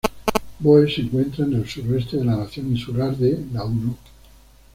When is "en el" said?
1.45-1.69